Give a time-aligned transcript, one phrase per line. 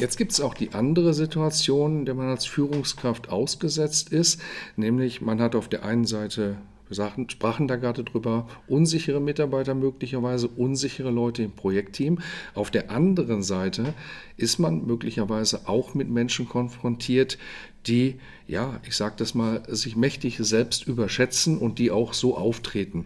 [0.00, 4.40] Jetzt gibt es auch die andere Situation, der man als Führungskraft ausgesetzt ist,
[4.74, 6.56] nämlich man hat auf der einen Seite
[6.88, 12.18] wir sprachen da gerade drüber, unsichere Mitarbeiter möglicherweise, unsichere Leute im Projektteam.
[12.54, 13.94] Auf der anderen Seite
[14.36, 17.38] ist man möglicherweise auch mit Menschen konfrontiert,
[17.86, 18.16] die,
[18.48, 23.04] ja, ich sage das mal, sich mächtig selbst überschätzen und die auch so auftreten.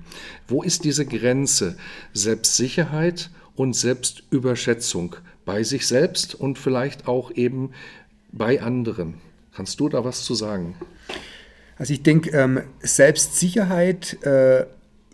[0.49, 1.77] Wo ist diese Grenze?
[2.15, 7.71] Selbstsicherheit und Selbstüberschätzung bei sich selbst und vielleicht auch eben
[8.33, 9.15] bei anderen.
[9.55, 10.75] Kannst du da was zu sagen?
[11.77, 14.67] Also ich denke, ähm, Selbstsicherheit äh,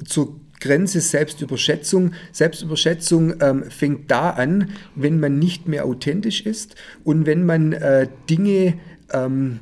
[0.04, 2.12] zur Grenze Selbstüberschätzung.
[2.32, 8.08] Selbstüberschätzung ähm, fängt da an, wenn man nicht mehr authentisch ist und wenn man äh,
[8.28, 8.74] Dinge
[9.12, 9.60] ähm,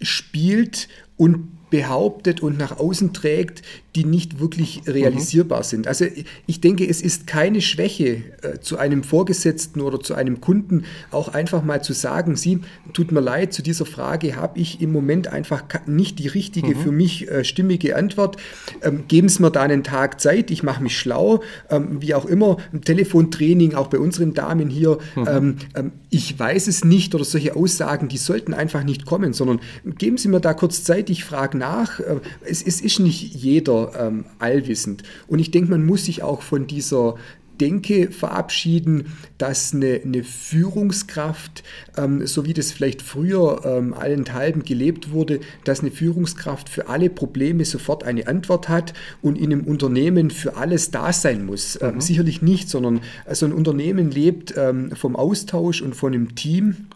[0.00, 3.62] spielt und behauptet und nach außen trägt,
[3.96, 5.64] die nicht wirklich realisierbar mhm.
[5.64, 5.88] sind.
[5.88, 6.04] Also
[6.46, 11.28] ich denke, es ist keine Schwäche äh, zu einem Vorgesetzten oder zu einem Kunden auch
[11.28, 12.60] einfach mal zu sagen, Sie,
[12.92, 16.80] tut mir leid, zu dieser Frage habe ich im Moment einfach nicht die richtige mhm.
[16.80, 18.36] für mich äh, stimmige Antwort.
[18.82, 22.26] Ähm, geben Sie mir da einen Tag Zeit, ich mache mich schlau, ähm, wie auch
[22.26, 25.56] immer, Telefontraining, auch bei unseren Damen hier, mhm.
[25.74, 30.18] ähm, ich weiß es nicht oder solche Aussagen, die sollten einfach nicht kommen, sondern geben
[30.18, 31.98] Sie mir da kurz Zeit, ich frage nach.
[32.00, 35.02] Äh, es, es ist nicht jeder ähm, allwissend.
[35.26, 37.16] Und ich denke, man muss sich auch von dieser
[37.60, 39.06] Denke verabschieden,
[39.38, 41.62] dass eine, eine Führungskraft,
[41.96, 47.10] ähm, so wie das vielleicht früher ähm, allenthalben gelebt wurde, dass eine Führungskraft für alle
[47.10, 48.92] Probleme sofort eine Antwort hat
[49.22, 51.78] und in einem Unternehmen für alles da sein muss.
[51.80, 52.00] Ähm, mhm.
[52.00, 56.88] sicherlich nicht, sondern also ein Unternehmen lebt ähm, vom Austausch und von einem Team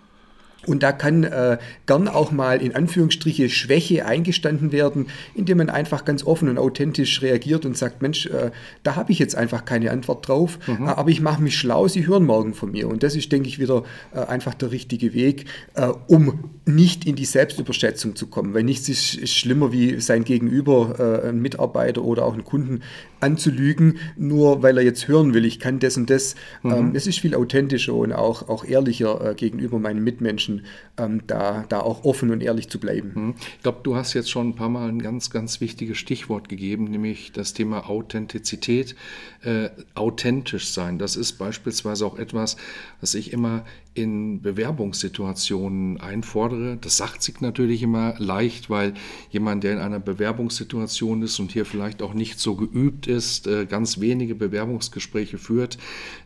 [0.67, 1.57] und da kann äh,
[1.87, 7.23] gern auch mal in Anführungsstriche Schwäche eingestanden werden, indem man einfach ganz offen und authentisch
[7.23, 8.51] reagiert und sagt, Mensch, äh,
[8.83, 10.87] da habe ich jetzt einfach keine Antwort drauf, mhm.
[10.87, 12.89] Äh, aber ich mache mich schlau, Sie hören morgen von mir.
[12.89, 13.85] Und das ist, denke ich, wieder
[14.15, 18.53] äh, einfach der richtige Weg, äh, um nicht in die Selbstüberschätzung zu kommen.
[18.53, 22.81] Weil nichts ist, ist schlimmer, wie sein Gegenüber, äh, ein Mitarbeiter oder auch einen Kunden
[23.21, 26.35] anzulügen, nur weil er jetzt hören will, ich kann das und das.
[26.63, 26.71] Mhm.
[26.71, 30.67] Ähm, es ist viel authentischer und auch, auch ehrlicher gegenüber meinen Mitmenschen Menschen,
[30.99, 33.13] ähm, da, da auch offen und ehrlich zu bleiben.
[33.15, 33.35] Mhm.
[33.57, 36.85] Ich glaube, du hast jetzt schon ein paar Mal ein ganz, ganz wichtiges Stichwort gegeben,
[36.85, 38.97] nämlich das Thema Authentizität,
[39.43, 40.99] äh, authentisch sein.
[40.99, 42.57] Das ist beispielsweise auch etwas,
[43.01, 43.65] was ich immer
[43.95, 46.79] in Bewerbungssituationen einfordere.
[46.81, 48.95] Das sagt sich natürlich immer leicht, weil
[49.31, 53.67] jemand, der in einer Bewerbungssituation ist und hier vielleicht auch nicht so geübt ist, äh,
[53.67, 55.77] ganz wenige Bewerbungsgespräche führt,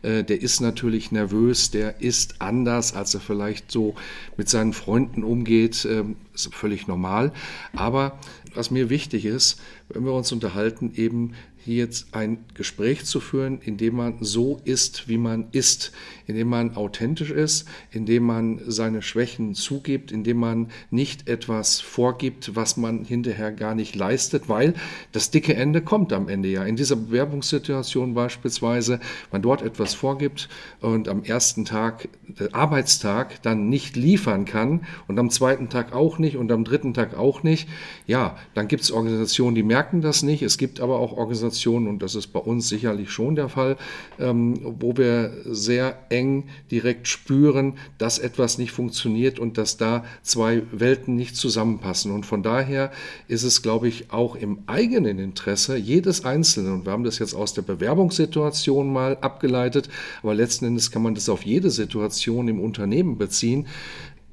[0.03, 3.95] äh, der ist natürlich nervös, der ist anders, als er vielleicht so
[4.37, 5.87] mit seinen Freunden umgeht.
[5.89, 7.31] Ähm, ist völlig normal.
[7.75, 8.19] Aber
[8.55, 11.33] was mir wichtig ist, wenn wir uns unterhalten, eben
[11.65, 15.91] hier jetzt ein Gespräch zu führen, in dem man so ist, wie man ist,
[16.27, 21.27] in dem man authentisch ist, in dem man seine Schwächen zugibt, in dem man nicht
[21.27, 24.75] etwas vorgibt, was man hinterher gar nicht leistet, weil
[25.11, 26.63] das dicke Ende kommt am Ende ja.
[26.63, 28.99] In dieser Bewerbungssituation beispielsweise,
[29.31, 30.49] man dort etwas vorgibt
[30.81, 36.19] und am ersten Tag, der Arbeitstag, dann nicht liefern kann und am zweiten Tag auch
[36.19, 37.67] nicht und am dritten Tag auch nicht,
[38.05, 40.41] ja, dann gibt es Organisationen, die merken das nicht.
[40.41, 43.77] Es gibt aber auch Organisationen, und das ist bei uns sicherlich schon der Fall,
[44.19, 50.63] ähm, wo wir sehr eng direkt spüren, dass etwas nicht funktioniert und dass da zwei
[50.71, 52.11] Welten nicht zusammenpassen.
[52.11, 52.91] Und von daher
[53.27, 57.33] ist es, glaube ich, auch im eigenen Interesse jedes Einzelnen, und wir haben das jetzt
[57.33, 59.89] aus der Bewerbungssituation mal abgeleitet,
[60.21, 63.67] aber letzten Endes kann man das auf jede Situation im Unternehmen beziehen,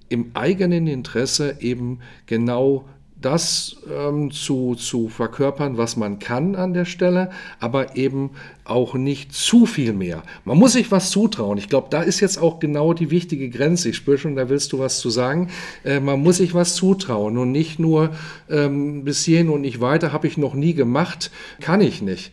[0.08, 2.85] im eigenen Interesse eben genau
[3.23, 7.31] das ähm, zu, zu verkörpern, was man kann an der Stelle,
[7.61, 8.31] aber eben
[8.65, 10.23] auch nicht zu viel mehr.
[10.45, 11.59] Man muss sich was zutrauen.
[11.59, 13.89] Ich glaube, da ist jetzt auch genau die wichtige Grenze.
[13.89, 15.49] Ich spüre schon, da willst du was zu sagen.
[15.85, 18.11] Äh, man muss sich was zutrauen und nicht nur
[18.51, 21.31] ähm, bis hierhin und nicht weiter, habe ich noch nie gemacht,
[21.61, 22.33] kann ich nicht.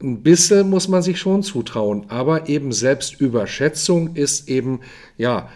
[0.00, 4.80] Ein bisschen muss man sich schon zutrauen, aber eben Selbstüberschätzung ist eben,
[5.16, 5.48] ja,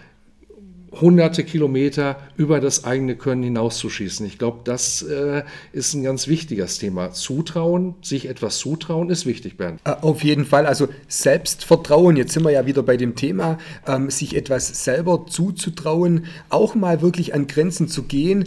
[1.00, 4.26] hunderte Kilometer über das eigene Können hinauszuschießen.
[4.26, 5.42] Ich glaube, das äh,
[5.72, 7.12] ist ein ganz wichtiges Thema.
[7.12, 9.80] Zutrauen, sich etwas zutrauen, ist wichtig, Bernd.
[9.84, 10.66] Äh, auf jeden Fall.
[10.66, 16.26] Also Selbstvertrauen, jetzt sind wir ja wieder bei dem Thema, ähm, sich etwas selber zuzutrauen,
[16.50, 18.44] auch mal wirklich an Grenzen zu gehen,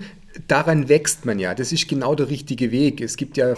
[0.48, 1.56] daran wächst man ja.
[1.56, 3.02] Das ist genau der richtige Weg.
[3.02, 3.56] Es gibt ja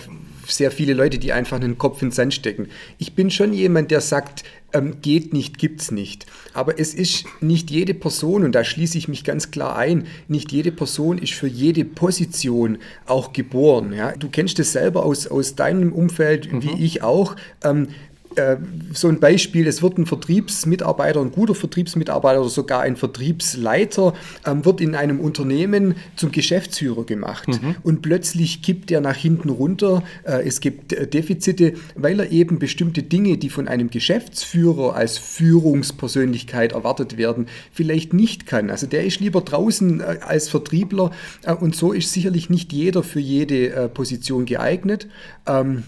[0.48, 2.68] sehr viele Leute, die einfach einen Kopf in den Sand stecken.
[2.98, 4.44] Ich bin schon jemand, der sagt,
[4.74, 6.26] ähm, geht nicht, gibt's nicht.
[6.54, 10.52] Aber es ist nicht jede Person, und da schließe ich mich ganz klar ein, nicht
[10.52, 13.94] jede Person ist für jede Position auch geboren.
[13.94, 14.12] Ja?
[14.12, 16.64] Du kennst das selber aus, aus deinem Umfeld, mhm.
[16.64, 17.36] wie ich auch.
[17.64, 17.90] Ähm,
[18.38, 18.58] äh,
[18.94, 24.14] so ein Beispiel, es wird ein Vertriebsmitarbeiter, ein guter Vertriebsmitarbeiter oder sogar ein Vertriebsleiter,
[24.46, 27.76] ähm, wird in einem Unternehmen zum Geschäftsführer gemacht mhm.
[27.84, 30.04] und plötzlich kippt er nach hinten runter.
[30.24, 35.18] Äh, es gibt äh, Defizite, weil er eben bestimmte Dinge, die von einem Geschäftsführer als
[35.18, 38.70] Führungspersönlichkeit erwartet werden, vielleicht nicht kann.
[38.70, 41.12] Also der ist lieber draußen äh, als Vertriebler
[41.60, 45.08] und so ist sicherlich nicht jeder für jede Position geeignet.
[45.46, 45.84] Ähm,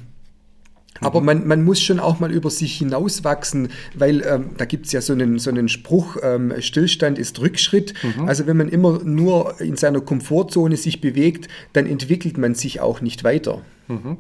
[1.02, 4.92] aber man, man muss schon auch mal über sich hinauswachsen, weil ähm, da gibt es
[4.92, 7.94] ja so einen, so einen Spruch, ähm, Stillstand ist Rückschritt.
[8.04, 8.28] Mhm.
[8.28, 13.02] Also wenn man immer nur in seiner Komfortzone sich bewegt, dann entwickelt man sich auch
[13.02, 13.62] nicht weiter.
[13.88, 14.18] Mhm.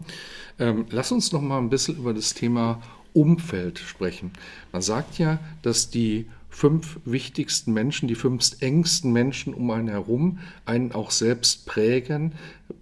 [0.59, 2.81] Ähm, lass uns noch mal ein bisschen über das Thema
[3.13, 4.31] Umfeld sprechen.
[4.71, 10.39] Man sagt ja, dass die fünf wichtigsten Menschen, die fünf engsten Menschen um einen herum,
[10.65, 12.33] einen auch selbst prägen,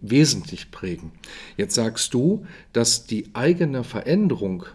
[0.01, 1.11] wesentlich prägen.
[1.55, 4.65] Jetzt sagst du, dass die eigene Veränderung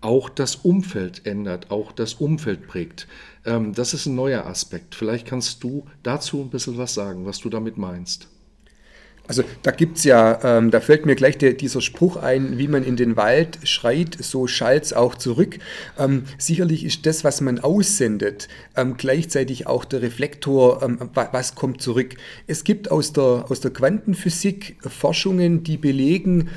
[0.00, 3.08] auch das Umfeld ändert, auch das Umfeld prägt.
[3.44, 4.94] Ähm, das ist ein neuer Aspekt.
[4.94, 8.28] Vielleicht kannst du dazu ein bisschen was sagen, was du damit meinst.
[9.28, 12.66] Also da gibt es ja, ähm, da fällt mir gleich der, dieser Spruch ein, wie
[12.66, 15.58] man in den Wald schreit, so schallt es auch zurück.
[15.98, 21.82] Ähm, sicherlich ist das, was man aussendet, ähm, gleichzeitig auch der Reflektor, ähm, was kommt
[21.82, 22.16] zurück.
[22.46, 26.48] Es gibt aus der, aus der Quantenphysik Forschungen, die belegen,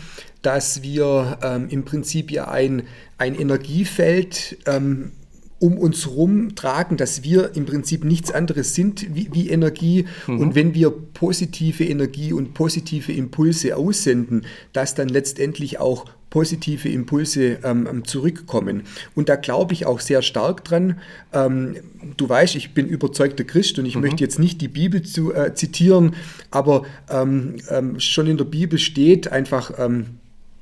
[0.41, 2.83] dass wir ähm, im Prinzip ja ein,
[3.17, 5.11] ein Energiefeld ähm,
[5.61, 10.05] um uns herum tragen, dass wir im Prinzip nichts anderes sind wie, wie Energie.
[10.25, 10.39] Mhm.
[10.39, 17.59] Und wenn wir positive Energie und positive Impulse aussenden, dass dann letztendlich auch positive Impulse
[17.63, 18.83] ähm, zurückkommen.
[19.15, 20.97] Und da glaube ich auch sehr stark dran.
[21.33, 21.75] Ähm,
[22.17, 24.01] du weißt, ich bin überzeugter Christ und ich mhm.
[24.01, 26.15] möchte jetzt nicht die Bibel zu, äh, zitieren,
[26.49, 30.20] aber ähm, ähm schon in der Bibel steht einfach, ähm,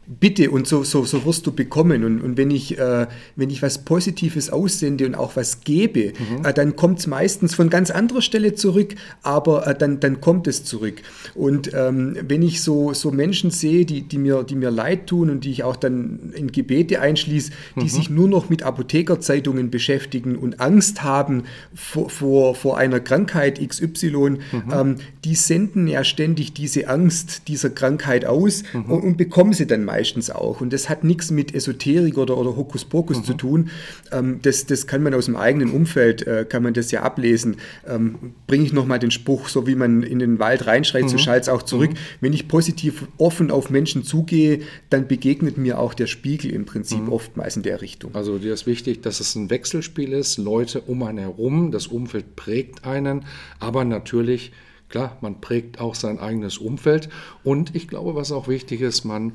[0.10, 2.04] bitte und so, so, so wirst du bekommen.
[2.04, 6.46] Und, und wenn, ich, äh, wenn ich was Positives aussende und auch was gebe, mhm.
[6.46, 10.48] äh, dann kommt es meistens von ganz anderer Stelle zurück, aber äh, dann, dann kommt
[10.48, 11.04] es zurück.
[11.36, 15.30] Und ähm, wenn ich so, so Menschen sehe, die, die, mir, die mir leid tun
[15.30, 17.90] und die ich auch dann in Gebete einschließe, die mhm.
[17.90, 21.44] sich nur noch mit Apothekerzeitungen beschäftigen und Angst haben
[21.76, 24.40] vor, vor, vor einer Krankheit XY, mhm.
[24.72, 28.86] ähm, die senden ja ständig diese Angst dieser Krankheit aus mhm.
[28.86, 30.62] und, und bekommen sie dann meistens meistens auch.
[30.62, 33.24] Und das hat nichts mit Esoterik oder, oder Hokuspokus mhm.
[33.24, 33.70] zu tun.
[34.12, 37.58] Ähm, das, das kann man aus dem eigenen Umfeld, äh, kann man das ja ablesen.
[37.86, 41.10] Ähm, Bringe ich nochmal den Spruch, so wie man in den Wald reinschreit, mhm.
[41.10, 41.92] so schallt es auch zurück.
[41.92, 41.98] Mhm.
[42.22, 47.02] Wenn ich positiv offen auf Menschen zugehe, dann begegnet mir auch der Spiegel im Prinzip
[47.02, 47.12] mhm.
[47.12, 48.16] oftmals in der Richtung.
[48.16, 52.38] Also dir ist wichtig, dass es ein Wechselspiel ist, Leute um einen herum, das Umfeld
[52.38, 53.26] prägt einen,
[53.60, 54.54] aber natürlich
[54.90, 57.10] Klar, man prägt auch sein eigenes Umfeld.
[57.44, 59.34] Und ich glaube, was auch wichtig ist, man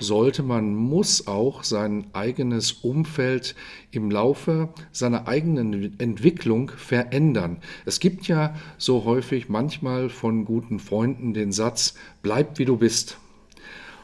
[0.00, 3.54] sollte man, muss auch sein eigenes Umfeld
[3.90, 7.58] im Laufe seiner eigenen Entwicklung verändern.
[7.84, 13.18] Es gibt ja so häufig manchmal von guten Freunden den Satz, bleib wie du bist.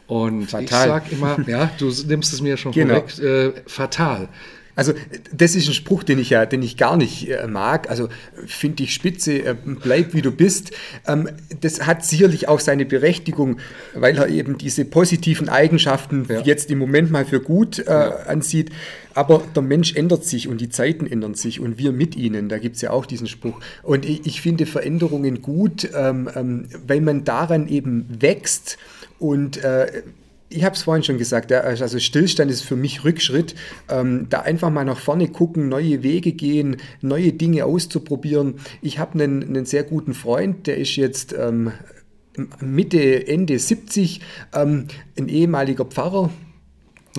[0.07, 0.65] Und fatal.
[0.65, 2.95] ich sage immer, ja, du nimmst es mir schon genau.
[2.95, 4.29] vorweg, äh, fatal.
[4.77, 4.95] Also
[5.33, 7.91] das ist ein Spruch, den ich ja, den ich gar nicht äh, mag.
[7.91, 8.09] Also
[8.47, 10.73] finde ich spitze, äh, bleib wie du bist.
[11.07, 11.29] Ähm,
[11.61, 13.59] das hat sicherlich auch seine Berechtigung,
[13.95, 16.41] weil er eben diese positiven Eigenschaften ja.
[16.41, 18.11] jetzt im Moment mal für gut äh, ja.
[18.27, 18.71] ansieht.
[19.15, 22.49] Aber der Mensch ändert sich und die Zeiten ändern sich und wir mit ihnen.
[22.49, 23.61] Da gibt es ja auch diesen Spruch.
[23.83, 28.79] Und ich, ich finde Veränderungen gut, ähm, ähm, weil man daran eben wächst
[29.19, 30.03] und äh,
[30.50, 33.54] ich habe es vorhin schon gesagt, also Stillstand ist für mich Rückschritt.
[33.88, 38.57] Ähm, da einfach mal nach vorne gucken, neue Wege gehen, neue Dinge auszuprobieren.
[38.83, 41.73] Ich habe einen, einen sehr guten Freund, der ist jetzt ähm,
[42.61, 44.21] Mitte, Ende 70,
[44.52, 46.30] ähm, ein ehemaliger Pfarrer,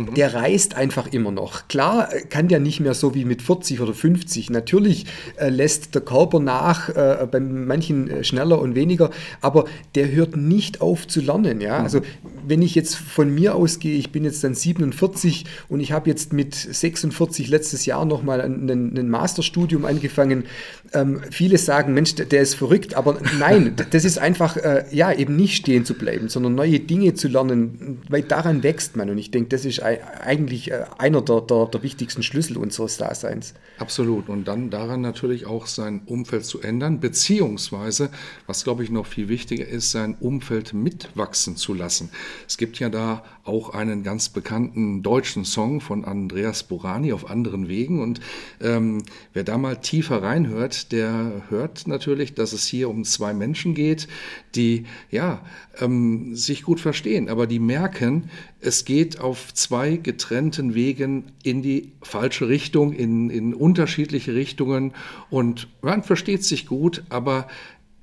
[0.01, 0.13] mhm.
[0.15, 1.67] der reist einfach immer noch.
[1.67, 4.49] Klar äh, kann der nicht mehr so wie mit 40 oder 50.
[4.49, 5.05] Natürlich
[5.37, 9.65] äh, lässt der Körper nach, äh, bei manchen äh, schneller und weniger, aber
[9.95, 11.61] der hört nicht auf zu lernen.
[11.61, 11.79] Ja?
[11.79, 11.83] Mhm.
[11.83, 12.01] Also
[12.47, 16.33] wenn ich jetzt von mir ausgehe, ich bin jetzt dann 47 und ich habe jetzt
[16.33, 20.45] mit 46 letztes Jahr nochmal ein, ein Masterstudium angefangen.
[20.93, 25.35] Ähm, viele sagen, Mensch, der ist verrückt, aber nein, das ist einfach, äh, ja, eben
[25.35, 29.09] nicht stehen zu bleiben, sondern neue Dinge zu lernen, weil daran wächst man.
[29.09, 33.53] Und ich denke, das ist eigentlich äh, einer der, der, der wichtigsten Schlüssel unseres Daseins.
[33.77, 34.29] Absolut.
[34.29, 38.11] Und dann daran natürlich auch sein Umfeld zu ändern, beziehungsweise,
[38.45, 42.09] was glaube ich noch viel wichtiger ist, sein Umfeld mitwachsen zu lassen.
[42.47, 47.67] Es gibt ja da auch einen ganz bekannten deutschen Song von Andreas Borani auf anderen
[47.67, 48.01] Wegen.
[48.01, 48.19] Und
[48.61, 53.73] ähm, wer da mal tiefer reinhört, der hört natürlich, dass es hier um zwei Menschen
[53.73, 54.07] geht,
[54.55, 55.41] die ja
[55.79, 58.29] ähm, sich gut verstehen, aber die merken,
[58.61, 64.93] es geht auf zwei getrennten Wegen in die falsche Richtung, in, in unterschiedliche Richtungen
[65.29, 67.47] und man versteht sich gut, aber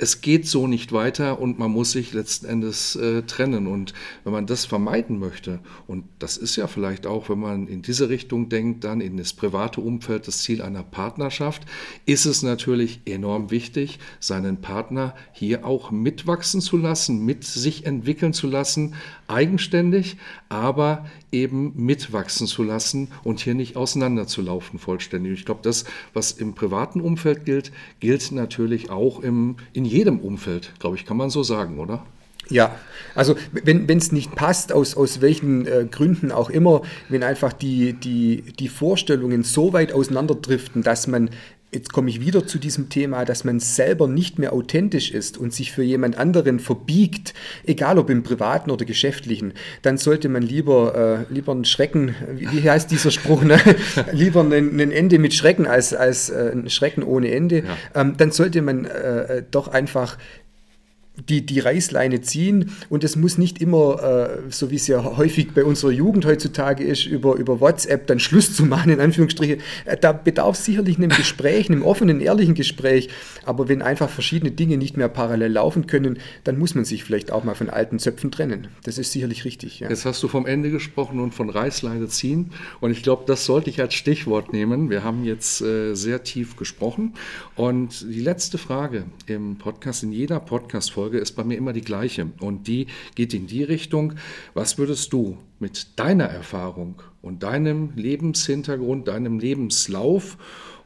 [0.00, 3.66] es geht so nicht weiter und man muss sich letzten Endes äh, trennen.
[3.66, 7.82] Und wenn man das vermeiden möchte, und das ist ja vielleicht auch, wenn man in
[7.82, 11.66] diese Richtung denkt, dann in das private Umfeld, das Ziel einer Partnerschaft,
[12.06, 18.32] ist es natürlich enorm wichtig, seinen Partner hier auch mitwachsen zu lassen, mit sich entwickeln
[18.32, 18.94] zu lassen,
[19.28, 20.16] eigenständig,
[20.48, 25.34] aber eben mitwachsen zu lassen und hier nicht auseinanderzulaufen vollständig.
[25.34, 30.72] Ich glaube, das, was im privaten Umfeld gilt, gilt natürlich auch im, in jedem Umfeld,
[30.78, 32.04] glaube ich, kann man so sagen, oder?
[32.50, 32.76] Ja,
[33.14, 36.80] also wenn es nicht passt, aus, aus welchen äh, Gründen auch immer,
[37.10, 41.28] wenn einfach die, die, die Vorstellungen so weit auseinanderdriften, dass man
[41.70, 45.52] jetzt komme ich wieder zu diesem Thema, dass man selber nicht mehr authentisch ist und
[45.52, 47.34] sich für jemand anderen verbiegt,
[47.66, 52.68] egal ob im privaten oder geschäftlichen, dann sollte man lieber, äh, lieber einen Schrecken, wie
[52.68, 53.58] heißt dieser Spruch, ne?
[54.12, 57.58] lieber ein, Ende mit Schrecken als, als äh, ein Schrecken ohne Ende.
[57.58, 58.00] Ja.
[58.00, 60.16] Ähm, dann sollte man äh, doch einfach
[61.28, 64.02] die, die Reißleine ziehen und es muss nicht immer,
[64.46, 68.20] äh, so wie es ja häufig bei unserer Jugend heutzutage ist, über, über WhatsApp dann
[68.20, 69.60] Schluss zu machen, in Anführungsstrichen.
[69.84, 73.08] Äh, da bedarf es sicherlich einem Gespräch, einem offenen, ehrlichen Gespräch,
[73.44, 77.32] aber wenn einfach verschiedene Dinge nicht mehr parallel laufen können, dann muss man sich vielleicht
[77.32, 78.68] auch mal von alten Zöpfen trennen.
[78.84, 79.80] Das ist sicherlich richtig.
[79.80, 79.88] Ja.
[79.88, 83.70] Jetzt hast du vom Ende gesprochen und von Reißleine ziehen und ich glaube, das sollte
[83.70, 84.90] ich als Stichwort nehmen.
[84.90, 87.14] Wir haben jetzt äh, sehr tief gesprochen
[87.56, 91.80] und die letzte Frage im Podcast, in jeder Podcast-Folge, Folge ist bei mir immer die
[91.80, 92.30] gleiche.
[92.40, 94.12] Und die geht in die Richtung,
[94.52, 100.36] was würdest du mit deiner Erfahrung und deinem Lebenshintergrund, deinem Lebenslauf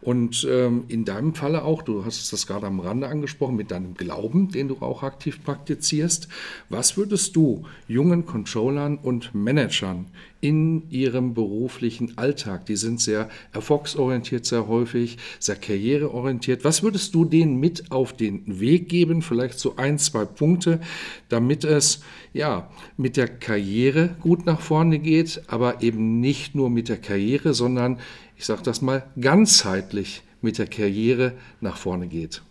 [0.02, 3.94] und ähm, in deinem Falle auch, du hast das gerade am Rande angesprochen, mit deinem
[3.94, 6.26] Glauben, den du auch aktiv praktizierst.
[6.68, 10.06] Was würdest du jungen Controllern und Managern
[10.40, 17.24] in ihrem beruflichen Alltag, die sind sehr erfolgsorientiert, sehr häufig, sehr karriereorientiert, was würdest du
[17.24, 19.22] denen mit auf den Weg geben?
[19.22, 20.80] Vielleicht so ein, zwei Punkte,
[21.28, 22.02] damit es
[22.32, 27.54] ja mit der Karriere gut nach vorne geht, aber eben nicht nur mit der Karriere,
[27.54, 27.98] sondern
[28.36, 32.42] ich sage das mal, ganzheitlich mit der Karriere nach vorne geht?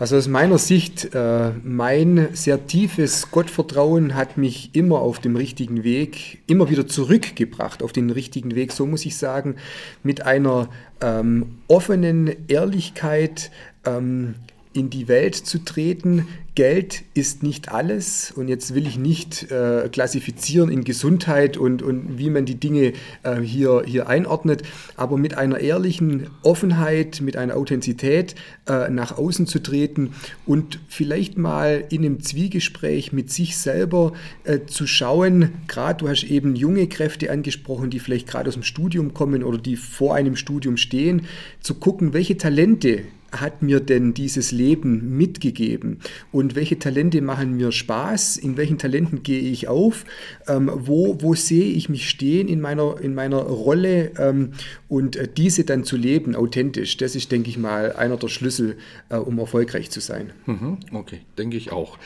[0.00, 5.82] Also aus meiner Sicht, äh, mein sehr tiefes Gottvertrauen hat mich immer auf dem richtigen
[5.82, 9.56] Weg, immer wieder zurückgebracht auf den richtigen Weg, so muss ich sagen,
[10.04, 10.68] mit einer
[11.00, 13.50] ähm, offenen Ehrlichkeit
[13.84, 14.36] ähm,
[14.72, 16.28] in die Welt zu treten,
[16.58, 22.18] Geld ist nicht alles und jetzt will ich nicht äh, klassifizieren in Gesundheit und, und
[22.18, 24.62] wie man die Dinge äh, hier, hier einordnet,
[24.96, 28.34] aber mit einer ehrlichen Offenheit, mit einer Authentizität
[28.66, 30.14] äh, nach außen zu treten
[30.46, 36.24] und vielleicht mal in einem Zwiegespräch mit sich selber äh, zu schauen, gerade du hast
[36.24, 40.34] eben junge Kräfte angesprochen, die vielleicht gerade aus dem Studium kommen oder die vor einem
[40.34, 41.22] Studium stehen,
[41.60, 45.98] zu gucken, welche Talente hat mir denn dieses Leben mitgegeben
[46.32, 50.04] und welche Talente machen mir Spaß, in welchen Talenten gehe ich auf,
[50.46, 54.52] ähm, wo, wo sehe ich mich stehen in meiner, in meiner Rolle ähm,
[54.88, 58.76] und äh, diese dann zu leben, authentisch, das ist, denke ich mal, einer der Schlüssel,
[59.10, 60.32] äh, um erfolgreich zu sein.
[60.46, 61.98] Mhm, okay, denke ich auch.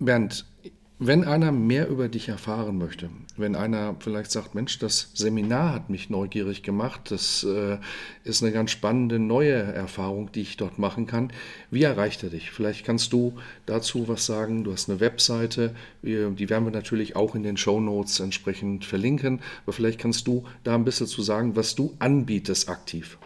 [0.00, 0.46] Bernd,
[1.02, 5.88] wenn einer mehr über dich erfahren möchte, wenn einer vielleicht sagt, Mensch, das Seminar hat
[5.88, 7.78] mich neugierig gemacht, das äh,
[8.22, 11.32] ist eine ganz spannende neue Erfahrung, die ich dort machen kann,
[11.70, 12.50] wie erreicht er dich?
[12.50, 13.32] Vielleicht kannst du
[13.64, 14.62] dazu was sagen.
[14.62, 19.40] Du hast eine Webseite, die werden wir natürlich auch in den Show Notes entsprechend verlinken,
[19.64, 23.16] aber vielleicht kannst du da ein bisschen zu sagen, was du anbietest aktiv.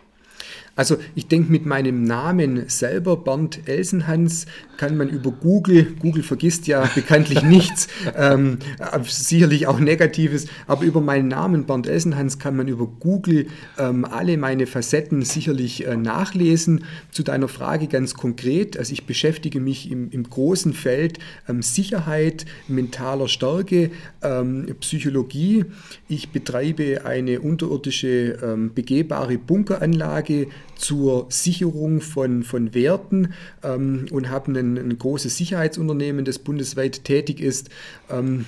[0.76, 6.66] Also ich denke, mit meinem Namen selber, Bernd Elsenhans, kann man über Google, Google vergisst
[6.66, 8.58] ja bekanntlich nichts, ähm,
[9.04, 13.46] sicherlich auch Negatives, aber über meinen Namen, Bernd Elsenhans, kann man über Google
[13.78, 16.84] ähm, alle meine Facetten sicherlich äh, nachlesen.
[17.12, 22.46] Zu deiner Frage ganz konkret, also ich beschäftige mich im, im großen Feld ähm, Sicherheit,
[22.66, 23.90] mentaler Stärke,
[24.22, 25.66] ähm, Psychologie.
[26.08, 34.56] Ich betreibe eine unterirdische ähm, begehbare Bunkeranlage, zur Sicherung von, von Werten ähm, und haben
[34.56, 37.70] ein, ein, großes Sicherheitsunternehmen, das bundesweit tätig ist.
[38.10, 38.46] Ähm,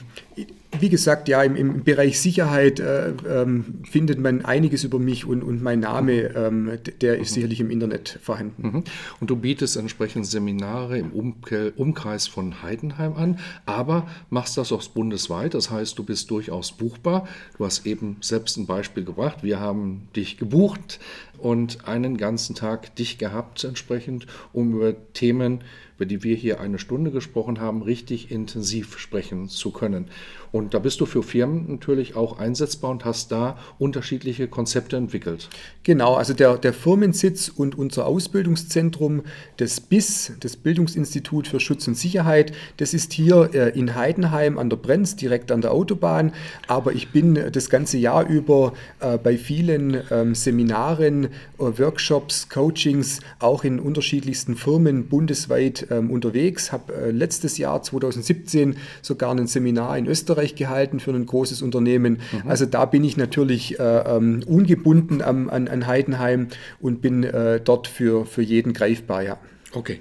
[0.81, 5.43] wie gesagt, ja, im, im Bereich Sicherheit äh, ähm, findet man einiges über mich und,
[5.43, 8.63] und mein Name, ähm, der ist sicherlich im Internet vorhanden.
[8.63, 8.85] Mhm.
[9.21, 14.87] Und du bietest entsprechend Seminare im Umke Umkreis von Heidenheim an, aber machst das auch
[14.89, 15.55] bundesweit.
[15.55, 17.27] Das heißt, du bist durchaus buchbar.
[17.59, 19.43] Du hast eben selbst ein Beispiel gebracht.
[19.43, 21.01] Wir haben dich gebucht
[21.39, 25.61] und einen ganzen Tag dich gehabt entsprechend, um über Themen
[25.97, 30.09] über die wir hier eine Stunde gesprochen haben, richtig intensiv sprechen zu können.
[30.53, 35.49] Und da bist du für Firmen natürlich auch einsetzbar und hast da unterschiedliche Konzepte entwickelt.
[35.83, 39.23] Genau, also der, der Firmensitz und unser Ausbildungszentrum,
[39.59, 44.71] das BIS, das Bildungsinstitut für Schutz und Sicherheit, das ist hier äh, in Heidenheim an
[44.71, 46.33] der Brenz, direkt an der Autobahn.
[46.67, 53.21] Aber ich bin das ganze Jahr über äh, bei vielen ähm, Seminaren, äh, Workshops, Coachings,
[53.39, 59.99] auch in unterschiedlichsten Firmen bundesweit ähm, unterwegs, habe äh, letztes Jahr 2017 sogar ein Seminar
[59.99, 62.21] in Österreich gehalten für ein großes Unternehmen.
[62.33, 62.49] Mhm.
[62.49, 66.49] Also da bin ich natürlich äh, ähm, ungebunden am, an, an, Heidenheim
[66.81, 69.39] und bin äh, dort für, für jeden greifbar, ja.
[69.73, 70.01] Okay.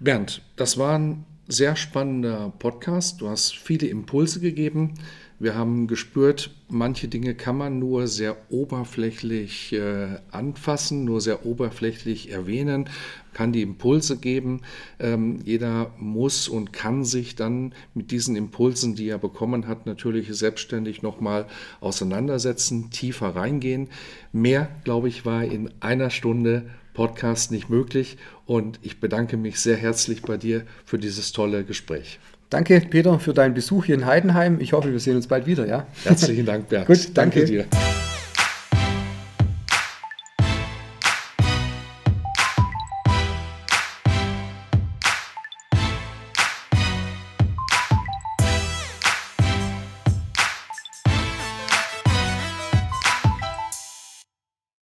[0.00, 3.20] Bernd, das war ein sehr spannender Podcast.
[3.20, 4.94] Du hast viele Impulse gegeben.
[5.42, 12.30] Wir haben gespürt, manche Dinge kann man nur sehr oberflächlich äh, anfassen, nur sehr oberflächlich
[12.30, 12.88] erwähnen,
[13.34, 14.60] kann die Impulse geben.
[15.00, 20.28] Ähm, jeder muss und kann sich dann mit diesen Impulsen, die er bekommen hat, natürlich
[20.32, 21.48] selbstständig nochmal
[21.80, 23.88] auseinandersetzen, tiefer reingehen.
[24.30, 29.76] Mehr, glaube ich, war in einer Stunde Podcast nicht möglich und ich bedanke mich sehr
[29.76, 32.20] herzlich bei dir für dieses tolle Gespräch.
[32.52, 34.60] Danke, Peter, für deinen Besuch hier in Heidenheim.
[34.60, 35.86] Ich hoffe, wir sehen uns bald wieder, ja?
[36.04, 36.86] Herzlichen Dank, Bert.
[36.86, 37.40] Gut, danke.
[37.40, 38.01] danke dir.